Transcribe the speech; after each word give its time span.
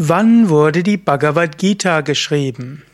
Wann 0.00 0.48
wurde 0.48 0.84
die 0.84 0.96
Bhagavad 0.96 1.58
Gita 1.58 2.02
geschrieben? 2.02 2.84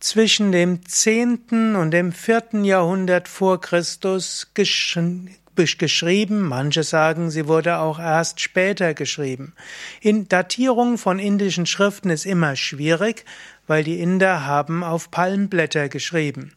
zwischen 0.01 0.51
dem 0.51 0.85
zehnten 0.85 1.75
und 1.75 1.91
dem 1.91 2.11
vierten 2.11 2.65
Jahrhundert 2.65 3.27
vor 3.27 3.61
Christus 3.61 4.51
geschrieben. 4.55 6.41
Manche 6.41 6.83
sagen, 6.83 7.29
sie 7.29 7.47
wurde 7.47 7.77
auch 7.77 7.99
erst 7.99 8.41
später 8.41 8.93
geschrieben. 8.93 9.53
In 10.01 10.27
Datierung 10.27 10.97
von 10.97 11.19
indischen 11.19 11.67
Schriften 11.67 12.09
ist 12.09 12.25
immer 12.25 12.55
schwierig, 12.55 13.25
weil 13.67 13.83
die 13.83 13.99
Inder 13.99 14.45
haben 14.45 14.83
auf 14.83 15.11
Palmblätter 15.11 15.87
geschrieben. 15.87 16.53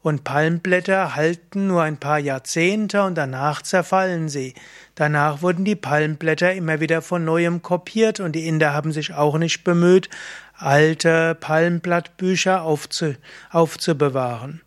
Und 0.00 0.22
Palmblätter 0.24 1.16
halten 1.16 1.66
nur 1.66 1.82
ein 1.82 1.96
paar 1.96 2.18
Jahrzehnte 2.18 3.02
und 3.02 3.16
danach 3.16 3.62
zerfallen 3.62 4.28
sie. 4.28 4.54
Danach 4.94 5.42
wurden 5.42 5.64
die 5.64 5.76
Palmblätter 5.76 6.52
immer 6.52 6.80
wieder 6.80 7.02
von 7.02 7.24
neuem 7.24 7.62
kopiert 7.62 8.20
und 8.20 8.32
die 8.32 8.46
Inder 8.46 8.72
haben 8.72 8.92
sich 8.92 9.14
auch 9.14 9.38
nicht 9.38 9.64
bemüht, 9.64 10.08
alte 10.56 11.34
Palmblattbücher 11.34 12.62
aufzu, 12.62 13.14
aufzubewahren. 13.50 14.62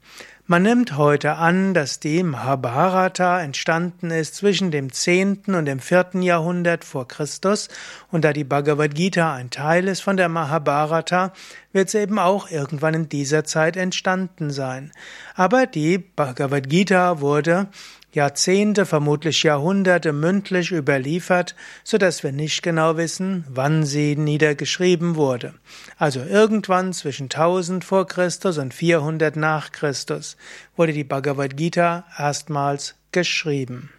Man 0.52 0.64
nimmt 0.64 0.98
heute 0.98 1.36
an, 1.36 1.74
dass 1.74 2.02
die 2.02 2.24
Mahabharata 2.24 3.40
entstanden 3.40 4.12
ist 4.12 4.36
zwischen 4.36 4.70
dem 4.70 4.92
10. 4.92 5.44
und 5.56 5.64
dem 5.64 5.80
4. 5.80 6.10
Jahrhundert 6.16 6.84
vor 6.84 7.08
Christus 7.08 7.70
und 8.12 8.26
da 8.26 8.34
die 8.34 8.44
Bhagavad 8.44 8.94
Gita 8.94 9.34
ein 9.34 9.50
Teil 9.50 9.88
ist 9.88 10.02
von 10.02 10.18
der 10.18 10.28
Mahabharata, 10.28 11.32
wird 11.72 11.90
sie 11.90 12.00
eben 12.00 12.20
auch 12.20 12.52
irgendwann 12.52 12.96
in 12.96 13.08
dieser 13.08 13.46
Zeit 13.46 13.78
entstanden 13.78 14.50
sein. 14.50 14.92
Aber 15.36 15.68
die 15.68 15.98
Bhagavad 16.00 16.68
Gita 16.68 17.22
wurde 17.22 17.70
Jahrzehnte, 18.14 18.86
vermutlich 18.86 19.44
Jahrhunderte 19.44 20.12
mündlich 20.12 20.72
überliefert, 20.72 21.56
so 21.84 21.98
dass 21.98 22.24
wir 22.24 22.32
nicht 22.32 22.62
genau 22.62 22.98
wissen, 22.98 23.46
wann 23.50 23.86
sie 23.86 24.16
niedergeschrieben 24.16 25.16
wurde. 25.16 25.54
Also 25.98 26.20
irgendwann 26.22 26.92
zwischen 26.92 27.26
1000 27.26 27.86
vor 27.86 28.08
Christus 28.08 28.58
und 28.58 28.74
400 28.74 29.36
nach 29.38 29.72
Christus 29.72 30.36
wurde 30.76 30.92
die 30.92 31.06
Bhagavad 31.06 31.56
Gita 31.56 32.06
erstmals 32.18 32.96
geschrieben. 33.12 33.92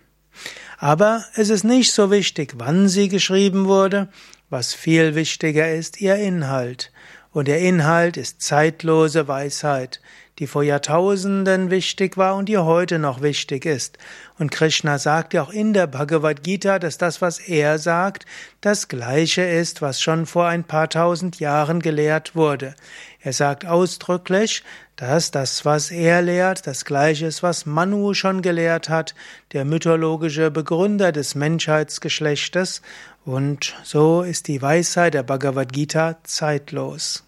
Aber 0.78 1.24
es 1.34 1.48
ist 1.48 1.64
nicht 1.64 1.92
so 1.92 2.10
wichtig, 2.10 2.54
wann 2.56 2.88
sie 2.88 3.08
geschrieben 3.08 3.66
wurde, 3.66 4.08
was 4.50 4.74
viel 4.74 5.14
wichtiger 5.14 5.72
ist, 5.72 6.00
ihr 6.00 6.16
Inhalt. 6.16 6.92
Und 7.30 7.48
der 7.48 7.60
Inhalt 7.60 8.18
ist 8.18 8.42
zeitlose 8.42 9.26
Weisheit, 9.26 10.00
die 10.38 10.46
vor 10.46 10.62
Jahrtausenden 10.62 11.70
wichtig 11.70 12.16
war 12.16 12.36
und 12.36 12.48
die 12.48 12.58
heute 12.58 12.98
noch 12.98 13.20
wichtig 13.20 13.66
ist. 13.66 13.98
Und 14.38 14.50
Krishna 14.50 14.98
sagt 14.98 15.34
ja 15.34 15.42
auch 15.42 15.50
in 15.50 15.72
der 15.72 15.86
Bhagavad 15.86 16.42
Gita, 16.42 16.78
dass 16.78 16.98
das, 16.98 17.20
was 17.20 17.38
er 17.38 17.78
sagt, 17.78 18.24
das 18.60 18.88
Gleiche 18.88 19.42
ist, 19.42 19.82
was 19.82 20.00
schon 20.00 20.26
vor 20.26 20.46
ein 20.46 20.64
paar 20.64 20.88
tausend 20.88 21.38
Jahren 21.38 21.80
gelehrt 21.80 22.34
wurde. 22.34 22.74
Er 23.20 23.32
sagt 23.32 23.66
ausdrücklich, 23.66 24.64
dass 24.96 25.30
das, 25.30 25.64
was 25.64 25.90
er 25.90 26.22
lehrt, 26.22 26.66
das 26.66 26.84
Gleiche 26.84 27.26
ist, 27.26 27.42
was 27.42 27.66
Manu 27.66 28.14
schon 28.14 28.42
gelehrt 28.42 28.88
hat, 28.88 29.14
der 29.52 29.64
mythologische 29.64 30.50
Begründer 30.50 31.12
des 31.12 31.34
Menschheitsgeschlechtes, 31.34 32.82
und 33.24 33.76
so 33.84 34.22
ist 34.22 34.48
die 34.48 34.60
Weisheit 34.60 35.14
der 35.14 35.22
Bhagavad 35.22 35.72
Gita 35.72 36.16
zeitlos. 36.24 37.22